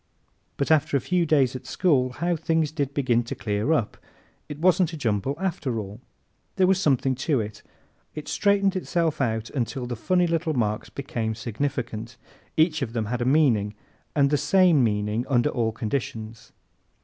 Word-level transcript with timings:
But 0.57 0.71
after 0.71 0.97
a 0.97 0.99
few 0.99 1.27
days 1.27 1.55
at 1.55 1.67
school 1.67 2.13
how 2.13 2.35
things 2.35 2.71
did 2.71 2.91
begin 2.91 3.21
to 3.21 3.35
clear 3.35 3.71
up! 3.71 3.97
It 4.49 4.57
wasn't 4.57 4.93
a 4.93 4.97
jumble 4.97 5.35
after 5.39 5.77
all. 5.77 6.01
There 6.55 6.65
was 6.65 6.81
something 6.81 7.13
to 7.13 7.39
it. 7.39 7.61
It 8.15 8.27
straightened 8.27 8.75
itself 8.75 9.21
out 9.21 9.51
until 9.51 9.85
the 9.85 9.95
funny 9.95 10.25
little 10.25 10.55
marks 10.55 10.89
became 10.89 11.35
significant. 11.35 12.17
Each 12.57 12.81
of 12.81 12.93
them 12.93 13.05
had 13.13 13.21
a 13.21 13.25
meaning 13.25 13.75
and 14.15 14.31
the 14.31 14.37
same 14.37 14.83
meaning 14.83 15.23
under 15.29 15.51
all 15.51 15.71
conditions. 15.71 16.51